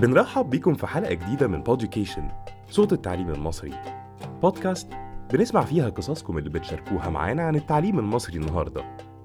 [0.00, 2.28] بنرحب بيكم في حلقة جديدة من Poducation
[2.70, 3.74] صوت التعليم المصري.
[4.42, 4.88] بودكاست
[5.32, 8.84] بنسمع فيها قصصكم اللي بتشاركوها معانا عن التعليم المصري النهاردة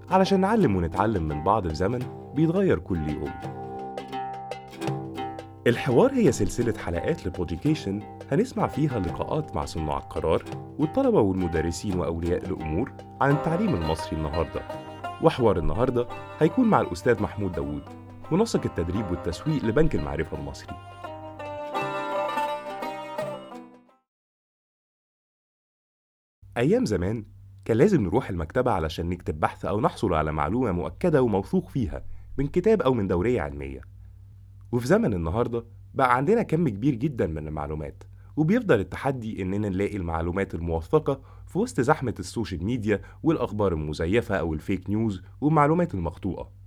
[0.09, 1.99] علشان نعلم ونتعلم من بعض في زمن
[2.35, 3.31] بيتغير كل يوم.
[5.67, 10.43] الحوار هي سلسلة حلقات ل Poducation هنسمع فيها لقاءات مع صناع القرار
[10.79, 12.91] والطلبة والمدرسين وأولياء الأمور
[13.21, 14.61] عن التعليم المصري النهاردة.
[15.23, 16.07] وحوار النهاردة
[16.39, 18.00] هيكون مع الأستاذ محمود داوود.
[18.31, 20.75] منسق التدريب والتسويق لبنك المعرفة المصري.
[26.57, 27.25] أيام زمان
[27.65, 32.05] كان لازم نروح المكتبة علشان نكتب بحث أو نحصل على معلومة مؤكدة وموثوق فيها
[32.37, 33.81] من كتاب أو من دورية علمية.
[34.71, 38.03] وفي زمن النهاردة بقى عندنا كم كبير جدا من المعلومات
[38.35, 44.53] وبيفضل التحدي إننا نلاقي المعلومات الموثقة في وسط زحمة ال social media والأخبار المزيفة أو
[44.53, 46.60] ال fake news والمعلومات المغلوطة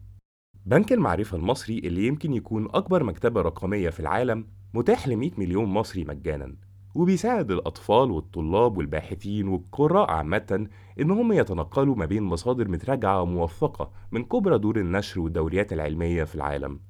[0.66, 5.65] بنك المعرفة المصري اللي يمكن يكون أكبر مكتبة رقمية في العالم متاح ل 100 مليون
[5.65, 6.56] مصري مجانا
[6.95, 10.68] وبيساعد الأطفال والطلاب والباحثين والقراء عامة
[11.01, 16.80] إنهم يتنقلوا ما بين مصادر متراجعة وموثقة من كبرى دور النشر والدوريات العلمية في العالم.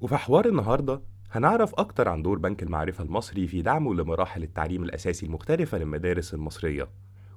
[0.00, 5.26] وفي حوار النهاردة هنعرف أكتر عن دور بنك المعرفة المصري في دعمه لمراحل التعليم الأساسي
[5.26, 6.88] المختلفة للمدارس المصرية.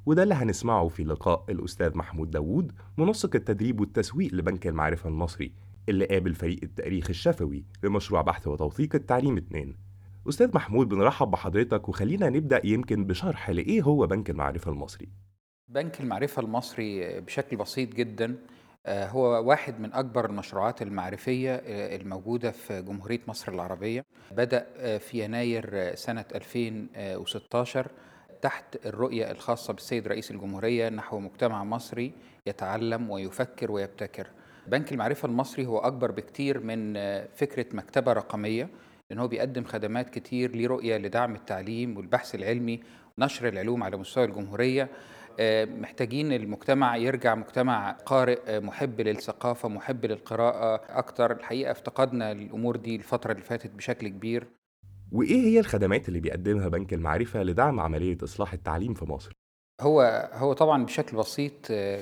[0.05, 5.53] وده اللي هنسمعه في لقاء الأستاذ محمود داوود منسق التدريب والتسويق لبنك المعرفة المصري
[5.89, 9.75] اللي قابل فريق التأريخ الشفوي لمشروع بحث وتوثيق التعليم 2
[10.29, 15.09] أستاذ محمود بنرحب بحضرتك وخلينا نبدأ يمكن بشرح لإيه هو بنك المعرفة المصري.
[15.67, 18.35] بنك المعرفة المصري بشكل بسيط جدا
[18.85, 24.05] آه، هو واحد من أكبر المشروعات المعرفية آه، الموجودة في جمهورية مصر العربية.
[24.31, 27.91] بدأ آه، في يناير سنة 2016
[28.43, 32.13] تحت الرؤية الخاصة بالسيد رئيس الجمهورية نحو مجتمع مصري
[32.47, 34.27] يتعلم ويفكر ويبتكر.
[34.67, 36.93] بنك المعرفة المصري هو أكبر بكتير من
[37.35, 38.69] فكرة مكتبة رقمية
[39.09, 42.79] لأن هو بيقدم خدمات كتير ليه رؤية لدعم التعليم والبحث العلمي
[43.17, 44.89] ونشر العلوم على مستوى الجمهورية.
[45.65, 51.31] محتاجين المجتمع يرجع مجتمع قارئ محب للثقافة محب للقراءة أكتر.
[51.31, 54.47] الحقيقة افتقدنا الأمور دي الفترة اللي فاتت بشكل كبير.
[55.13, 59.31] وإيه هي الخدمات اللي بيقدمها بنك المعرفة لدعم عملية إصلاح التعليم في مصر؟
[59.81, 61.53] هو هو طبعا بشكل بسيط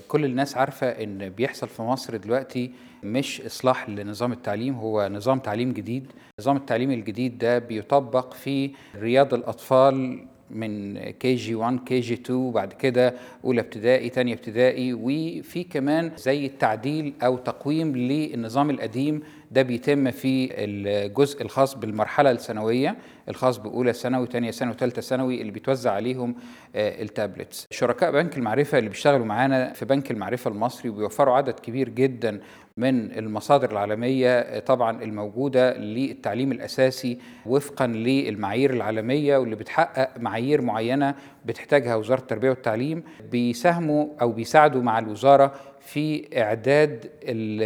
[0.08, 2.72] كل الناس عارفة إن بيحصل في مصر دلوقتي
[3.04, 9.34] مش إصلاح لنظام التعليم هو نظام تعليم جديد نظام التعليم الجديد ده بيطبق في رياض
[9.34, 13.14] الأطفال من كي جي 1 كي جي 2 وبعد كده
[13.46, 19.22] أولى ابتدائي ثانية ابتدائي وفي كمان زي تعديل أو تقويم للنظام القديم.
[19.52, 22.98] ده بيتم في الجزء الخاص بالمرحلة الثانوية
[23.30, 26.36] الخاص بأولى ثانوي ثانية ثانوي وثالثه ثانوي اللي بيتوزع عليهم
[26.76, 27.68] التابلتس.
[27.72, 32.40] شركاء بنك المعرفة اللي بيشتغلوا معانا في بنك المعرفة المصري وبيوفروا عدد كبير جدا
[32.82, 41.16] من المصادر العالمية طبعا الموجودة للتعليم الأساسي وفقا للمعايير العالمية واللي بتحقق معايير معينة
[41.46, 47.62] بتحتاجها وزارة التربية والتعليم بيساهموا أو بيساعدوا مع الوزارة في إعداد ال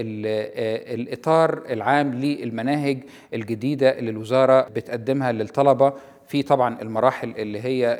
[0.00, 2.98] ال الإطار العام للمناهج
[3.34, 5.92] الجديدة اللي الوزارة بتقدمها للطلبة
[6.26, 7.98] في طبعا المراحل اللي هي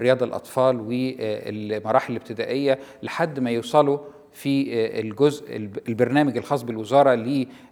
[0.00, 3.98] رياض الأطفال والمراحل الابتدائية لحد ما يوصلوا
[4.32, 5.56] في الجزء
[5.88, 7.14] البرنامج الخاص بالوزارة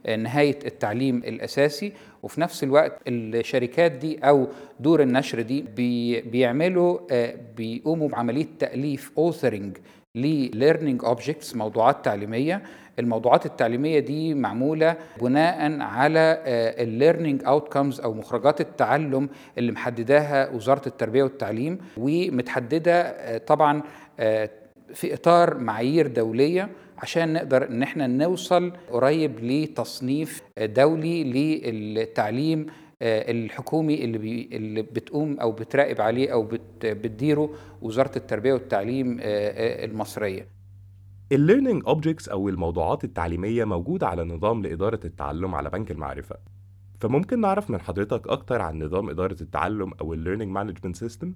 [0.07, 1.93] لنهاية التعليم الأساسي.
[2.23, 4.49] وفي نفس الوقت الشركات دي أو
[4.81, 6.99] دور النشر دي بي بيعملوا
[7.57, 9.79] بيقوموا بعملية تأليف authoring
[10.15, 12.63] لل learning objects موضوعات تعليمية.
[12.99, 16.43] الموضوعات التعليمية دي معمولة بناء على
[16.79, 19.29] ال learning outcomes أو مخرجات التعلم
[19.59, 23.83] اللي محدداها وزارة التربية والتعليم ومتحددة طبعا
[24.95, 26.69] في إطار معايير دولية
[26.99, 31.25] عشان نقدر إن إحنا نوصل قريب لتصنيف دولي
[31.71, 32.67] للتعليم
[33.03, 37.51] الحكومي اللي, بي اللي بتقوم أو بتراقب عليه أو بت بتديره
[37.83, 40.47] وزارة التربية والتعليم المصرية.
[41.33, 46.37] ال learning objects أو الموضوعات التعليمية موجودة على نظام لإدارة التعلم على بنك المعرفة.
[47.01, 51.35] فممكن نعرف من حضرتك أكتر عن نظام إدارة التعلم أو ال learning management system؟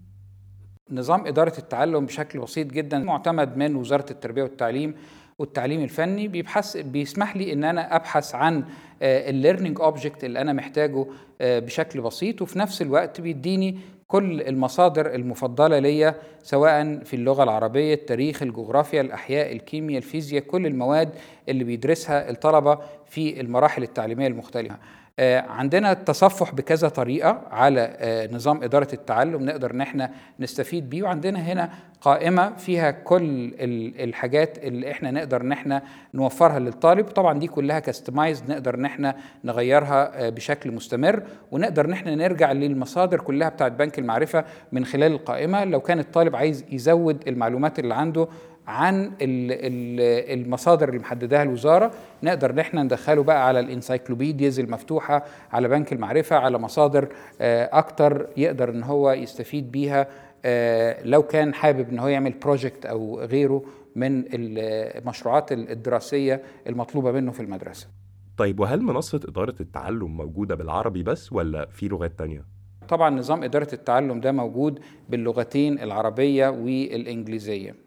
[0.91, 4.95] نظام إدارة التعلم بشكل بسيط جدا معتمد من وزارة التربية والتعليم
[5.39, 8.65] والتعليم الفني بيبحث بيسمح لي إن أنا أبحث عن
[9.03, 11.07] ال learning object اللي أنا محتاجه
[11.41, 18.43] بشكل بسيط وفي نفس الوقت بيديني كل المصادر المفضلة ليا سواء في اللغة العربية التاريخ
[18.43, 21.09] الجغرافيا الأحياء الكيمياء الفيزياء كل المواد
[21.49, 24.75] اللي بيدرسها الطلبة في المراحل التعليمية المختلفة.
[24.75, 24.79] آه،
[25.21, 31.39] عندنا التصفح بكذا طريقة على آه، نظام إدارة التعلم نقدر إن إحنا نستفيد بيه وعندنا
[31.39, 31.71] هنا
[32.01, 33.55] قائمة فيها كل
[34.01, 35.83] الحاجات اللي إحنا نقدر إن إحنا
[36.15, 37.07] نوفرها للطالب.
[37.07, 41.23] طبعا دي كلها customize نقدر إن إحنا نغيرها آه، بشكل مستمر
[41.53, 45.65] ونقدر إن إحنا نرجع للمصادر كلها بتاعت بنك المعرفة من خلال القائمة.
[45.65, 48.29] لو كان الطالب عايز يزود المعلومات اللي عنده
[48.67, 51.91] عن المصادر اللي محددها الوزارة
[52.23, 57.09] نقدر إن إحنا ندخله بقى على ال encyclopedias المفتوحة على بنك المعرفة على مصادر
[57.41, 60.07] آه، أكتر يقدر إن هو يستفيد بيها
[60.45, 63.63] آه، لو كان حابب إن هو يعمل project أو غيره
[63.97, 67.89] من المشروعات الدراسية المطلوبة منه في المدرسة.
[68.37, 72.45] طيب وهل منصة إدارة التعلم موجودة بالعربي بس ولا في لغات تانية؟
[72.89, 77.84] طبعا نظام إدارة التعلم ده موجود باللغتين العربية والإنجليزية.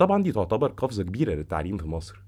[0.00, 2.22] طبعا دي تعتبر قفزة كبيرة للتعليم في مصر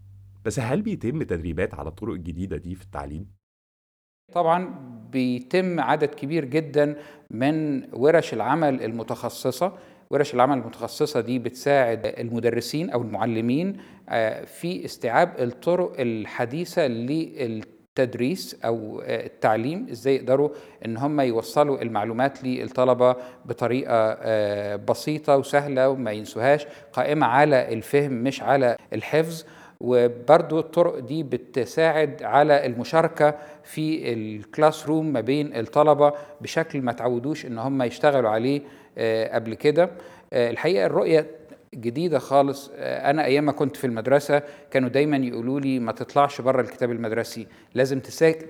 [0.44, 3.26] بس هل بيتم تدريبات على الطرق الجديدة دي في التعليم؟
[4.32, 4.74] طبعا
[5.12, 6.96] بيتم عدد كبير جدا
[7.30, 9.72] من ورش العمل المتخصصة
[10.10, 13.76] ورش العمل المتخصصة دي بتساعد المدرسين أو المعلمين
[14.08, 16.86] آه، في استيعاب الطرق الحديثة
[17.98, 20.48] التدريس أو آه، التعليم إزاي يقدروا
[20.86, 28.42] إن هم يوصلوا المعلومات للطلبة بطريقة آه، بسيطة وسهلة وما ينسوهاش قائمة على الفهم مش
[28.42, 29.44] على الحفظ
[29.80, 37.46] وبرضو الطرق دي بتساعد على المشاركة في ال classroom ما بين الطلبة بشكل ما تعودوش
[37.46, 38.60] إن هم يشتغلوا عليه
[38.98, 39.90] آه، قبل كده.
[40.32, 41.26] الحقيقة الرؤية
[41.74, 42.70] جديدة خالص.
[42.74, 46.90] آه، أنا أيام ما كنت في المدرسة كانوا دايما يقولوا لي ما تطلعش بره الكتاب
[46.90, 48.00] المدرسي لازم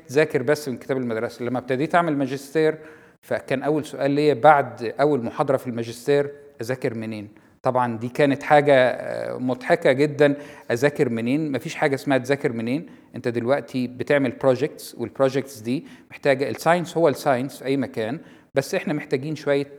[0.09, 2.79] تذاكر بس من الكتاب المدرسي لما ابتديت أعمل ماجستير
[3.23, 6.31] فكان أول سؤال ليا بعد أول محاضرة في الماجستير
[6.61, 7.29] أذاكر منين؟
[7.63, 10.35] طبعا دي كانت حاجة آه، مضحكة جدا.
[10.71, 12.87] أذاكر منين؟ مفيش حاجة اسمها تذاكر منين.
[13.17, 17.77] أنت دلوقتي بتعمل projects وال projects دي محتاجة ال science هو ال science في أي
[17.77, 18.21] مكان.
[18.55, 19.79] بس إحنا محتاجين شوية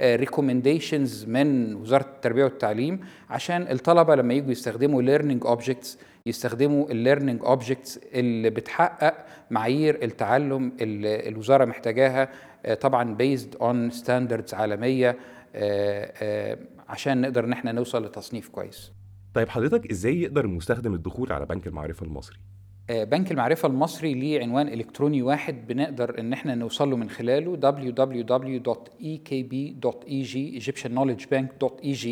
[0.00, 3.00] recommendations آه، آه، من وزارة التربية والتعليم
[3.30, 10.72] عشان الطلبة لما يجوا يستخدموا learning objects يستخدموا ال learning objects اللي بتحقق معايير التعلم
[10.80, 12.28] اللي الوزارة محتاجاها
[12.66, 15.18] آه، طبعا based on standards عالمية
[16.88, 18.92] عشان نقدر إن إحنا نوصل لتصنيف كويس
[19.34, 22.38] طيب حضرتك إزاي يقدر المستخدم الدخول على بنك المعرفة المصري؟
[22.90, 27.56] آه، بنك المعرفة المصري ليه عنوان إلكتروني واحد بنقدر إن إحنا نوصل له من خلاله
[28.90, 29.32] www.ekb.eg
[30.62, 32.08] egyptianknowledgebank.eg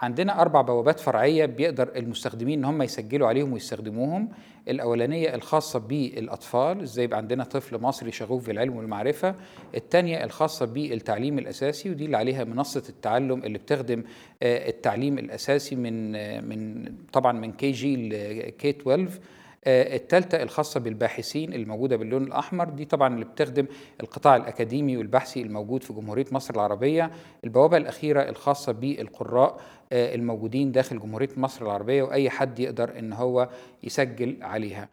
[0.00, 4.28] عندنا أربع بوابات فرعية بيقدر المستخدمين إن هم يسجلوا عليهم ويستخدموهم.
[4.68, 9.34] الأولانية الخاصة بالأطفال إزاي يبقى عندنا طفل مصري شغوف بالعلم والمعرفة.
[9.74, 14.04] الثانية الخاصة بالتعليم الأساسي ودي اللي عليها منصة التعلم اللي بتخدم
[14.42, 19.08] آه، التعليم الأساسي من آه، من طبعا من كي جي لكي 12
[19.66, 22.68] آه، الثالثة الخاصة بالباحثين الموجودة باللون الأحمر.
[22.70, 23.66] دي طبعا اللي بتخدم
[24.00, 27.10] القطاع الأكاديمي والبحثي الموجود في جمهورية مصر العربية.
[27.44, 29.60] البوابة الأخيرة الخاصة بالقراء
[29.92, 33.48] آه، الموجودين داخل جمهورية مصر العربية وأي حد يقدر إن هو
[33.82, 34.88] يسجل عليها.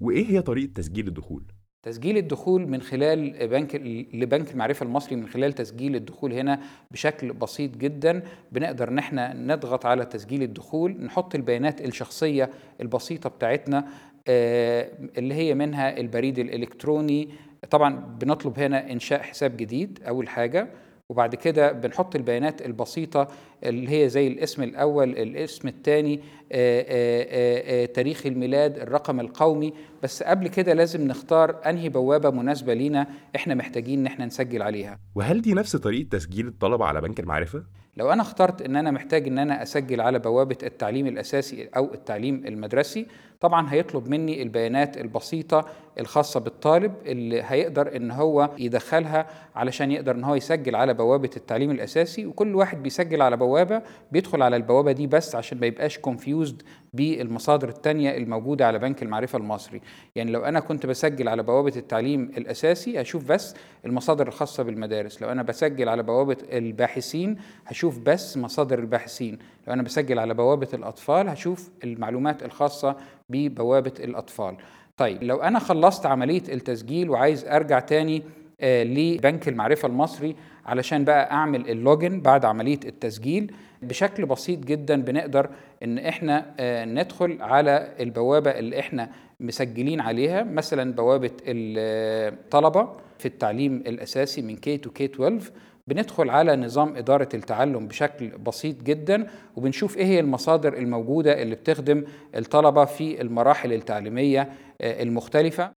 [0.00, 1.42] وإيه هي طريقة تسجيل الدخول؟
[1.82, 3.74] تسجيل الدخول من خلال بنك
[4.14, 8.22] لبنك المعرفة المصري من خلال تسجيل الدخول هنا بشكل بسيط جدا.
[8.52, 12.50] بنقدر إن إحنا نضغط على تسجيل الدخول نحط البيانات الشخصية
[12.80, 13.88] البسيطة بتاعتنا
[14.28, 17.28] اللي هي منها البريد الإلكتروني.
[17.70, 20.68] طبعا بنطلب هنا إنشاء حساب جديد أول حاجة.
[21.08, 23.28] وبعد كده بنحط البيانات البسيطة
[23.64, 26.20] اللي هي زي الاسم الأول الاسم الثاني
[26.52, 29.72] آه، آه، تاريخ الميلاد الرقم القومي
[30.02, 34.98] بس قبل كده لازم نختار أنهي بوابة مناسبة لينا إحنا محتاجين إن إحنا نسجل عليها
[35.14, 37.64] وهل دي نفس طريقة تسجيل الطلبة على بنك المعرفة؟
[37.96, 42.42] لو أنا اخترت إن أنا محتاج إن أنا أسجل على بوابة التعليم الأساسي أو التعليم
[42.46, 43.06] المدرسي
[43.40, 45.64] طبعا هيطلب مني البيانات البسيطة
[45.98, 51.70] الخاصة بالطالب اللي هيقدر إن هو يدخلها علشان يقدر إن هو يسجل على بوابة التعليم
[51.70, 56.62] الأساسي وكل واحد بيسجل على بوابه بيدخل على البوابة دي بس عشان ما يبقاش كونفيوزد
[56.92, 59.80] بالمصادر التانية الموجودة على بنك المعرفة المصري.
[60.14, 63.54] يعني لو أنا كنت بسجل على بوابة التعليم الأساسي هشوف بس
[63.86, 65.22] المصادر الخاصة بالمدارس.
[65.22, 67.36] لو أنا بسجل على بوابة الباحثين
[67.66, 69.38] هشوف بس مصادر الباحثين.
[69.66, 72.96] لو أنا بسجل على بوابة الأطفال هشوف المعلومات الخاصة
[73.28, 74.56] ببوابة الأطفال.
[74.96, 78.22] طيب لو أنا خلصت عملية التسجيل وعايز أرجع تاني
[78.62, 80.36] لبنك المعرفة المصري
[80.66, 85.48] علشان بقى أعمل اللوجن بعد عملية التسجيل بشكل بسيط جدا بنقدر
[85.82, 89.10] إن إحنا آه، ندخل على البوابة اللي إحنا
[89.40, 95.50] مسجلين عليها مثلا بوابة الطلبة في التعليم الأساسي من كي تو كي 12
[95.88, 102.04] بندخل على نظام إدارة التعلم بشكل بسيط جدا وبنشوف إيه هي المصادر الموجودة اللي بتخدم
[102.36, 104.40] الطلبة في المراحل التعليمية
[104.80, 105.75] آه، المختلفة.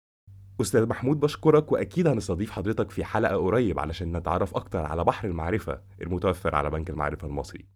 [0.61, 5.83] أستاذ محمود بشكرك وأكيد هنستضيف حضرتك في حلقة قريب علشان نتعرف أكتر على بحر المعرفة
[6.03, 7.67] المتوفر على بنك المعرفة المصري.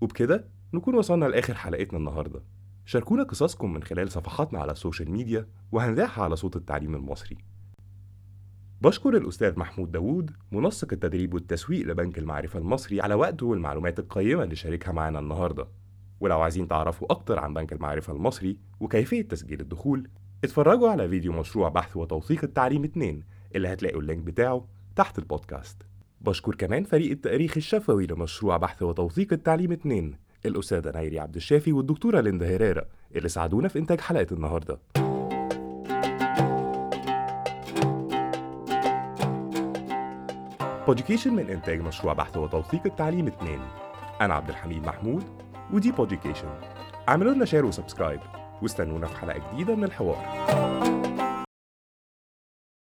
[0.00, 2.42] وبكده نكون وصلنا لآخر حلقتنا النهاردة.
[2.84, 7.38] شاركونا قصصكم من خلال صفحاتنا على ال social media وهنذيعها على صوت التعليم المصري.
[8.80, 14.56] بشكر الأستاذ محمود داوود منسق التدريب والتسويق لبنك المعرفة المصري على وقته والمعلومات القيمة اللي
[14.56, 15.68] شاركها معانا النهاردة.
[16.20, 20.08] ولو عايزين تعرفوا أكتر عن بنك المعرفة المصري وكيفية تسجيل الدخول
[20.44, 23.22] اتفرجوا على فيديو مشروع بحث وتوثيق التعليم 2
[23.54, 24.64] اللي هتلاقوا ال link بتاعه
[24.96, 25.82] تحت البودكاست.
[26.20, 30.14] بشكر كمان فريق التاريخ الشفوي لمشروع بحث وتوثيق التعليم 2
[30.46, 32.84] الأستاذة نايري عبد الشافي والدكتورة ليندا هيريرا
[33.16, 34.78] اللي ساعدونا في إنتاج حلقة النهارده.
[40.86, 43.60] Poducation من إنتاج مشروع بحث وتوثيق التعليم 2
[44.20, 45.24] أنا عبد الحميد محمود
[45.72, 46.48] ودي Poducation.
[47.08, 48.20] اعملوا لنا share و subscribe
[48.62, 50.69] واستنونا في حلقة جديدة من الحوار.